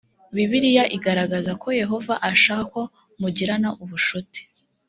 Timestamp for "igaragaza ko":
0.97-1.67